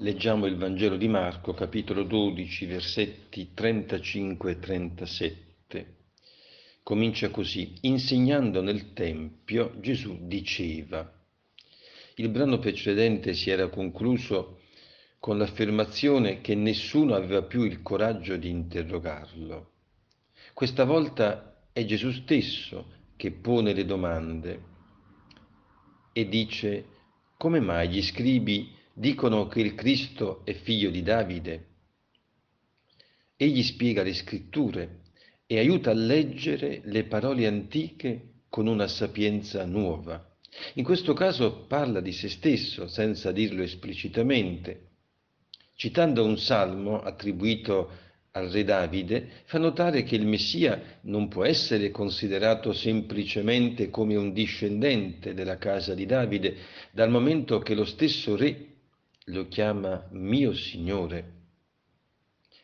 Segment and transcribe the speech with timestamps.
[0.00, 5.96] Leggiamo il Vangelo di Marco, capitolo 12, versetti 35 e 37.
[6.82, 7.72] Comincia così.
[7.82, 11.10] Insegnando nel Tempio, Gesù diceva.
[12.16, 14.60] Il brano precedente si era concluso
[15.18, 19.70] con l'affermazione che nessuno aveva più il coraggio di interrogarlo.
[20.52, 24.62] Questa volta è Gesù stesso che pone le domande
[26.12, 26.84] e dice
[27.38, 31.66] come mai gli scribi dicono che il Cristo è figlio di Davide.
[33.36, 35.00] Egli spiega le scritture
[35.46, 40.34] e aiuta a leggere le parole antiche con una sapienza nuova.
[40.74, 44.84] In questo caso parla di se stesso senza dirlo esplicitamente.
[45.74, 47.90] Citando un salmo attribuito
[48.30, 54.32] al re Davide, fa notare che il Messia non può essere considerato semplicemente come un
[54.32, 56.56] discendente della casa di Davide,
[56.92, 58.75] dal momento che lo stesso re
[59.30, 61.32] lo chiama mio Signore.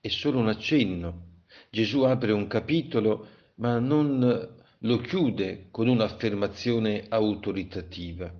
[0.00, 1.40] È solo un accenno.
[1.68, 8.32] Gesù apre un capitolo, ma non lo chiude con un'affermazione autoritativa.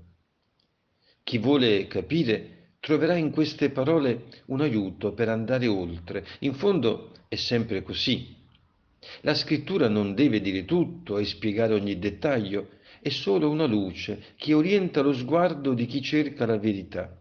[1.25, 6.25] Chi vuole capire troverà in queste parole un aiuto per andare oltre.
[6.41, 8.37] In fondo è sempre così.
[9.23, 12.69] La scrittura non deve dire tutto e spiegare ogni dettaglio,
[13.01, 17.19] è solo una luce che orienta lo sguardo di chi cerca la verità.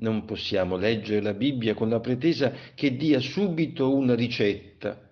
[0.00, 5.10] Non possiamo leggere la Bibbia con la pretesa che dia subito una ricetta.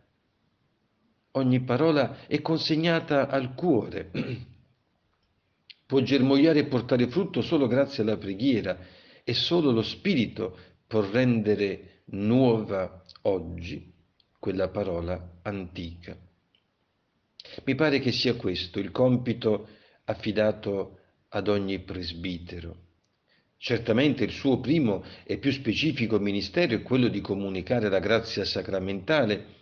[1.32, 4.10] Ogni parola è consegnata al cuore.
[5.86, 8.78] Può germogliare e portare frutto solo grazie alla preghiera
[9.24, 13.92] e solo lo Spirito può rendere nuova oggi
[14.38, 16.16] quella parola antica.
[17.64, 19.68] Mi pare che sia questo il compito
[20.04, 22.87] affidato ad ogni presbitero
[23.60, 29.56] Certamente il suo primo e più specifico ministero è quello di comunicare la grazia sacramentale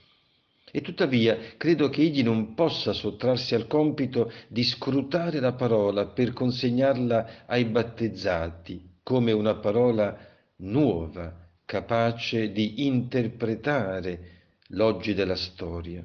[0.70, 6.34] e tuttavia credo che egli non possa sottrarsi al compito di scrutare la parola per
[6.34, 10.14] consegnarla ai battezzati come una parola
[10.56, 14.34] nuova, capace di interpretare
[14.68, 16.04] l'oggi della storia.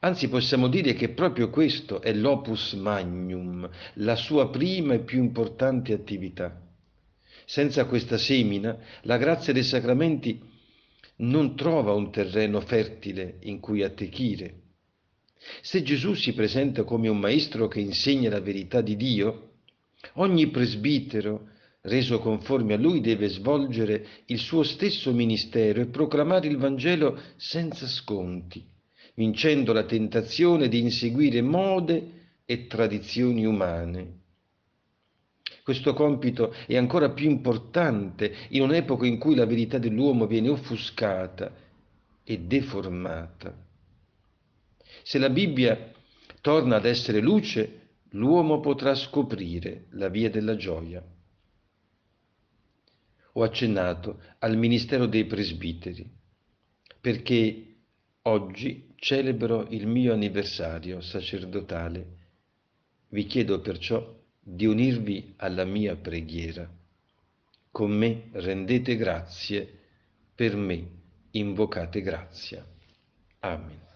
[0.00, 5.92] Anzi possiamo dire che proprio questo è l'opus magnum, la sua prima e più importante
[5.92, 6.66] attività.
[7.50, 10.38] Senza questa semina, la grazia dei sacramenti
[11.20, 14.64] non trova un terreno fertile in cui attecchire.
[15.62, 19.52] Se Gesù si presenta come un maestro che insegna la verità di Dio,
[20.16, 21.48] ogni presbitero
[21.80, 27.86] reso conforme a lui deve svolgere il suo stesso ministero e proclamare il Vangelo senza
[27.86, 28.62] sconti,
[29.14, 34.18] vincendo la tentazione di inseguire mode e tradizioni umane
[35.68, 41.54] questo compito è ancora più importante in un'epoca in cui la verità dell'uomo viene offuscata
[42.24, 43.54] e deformata.
[45.02, 45.92] Se la Bibbia
[46.40, 47.80] torna ad essere luce,
[48.12, 51.04] l'uomo potrà scoprire la via della gioia.
[53.32, 56.10] Ho accennato al ministero dei presbiteri
[56.98, 57.74] perché
[58.22, 62.16] oggi celebro il mio anniversario sacerdotale.
[63.10, 64.16] Vi chiedo perciò
[64.50, 66.66] di unirvi alla mia preghiera.
[67.70, 69.78] Con me rendete grazie,
[70.34, 70.88] per me
[71.32, 72.64] invocate grazia.
[73.40, 73.87] Amen.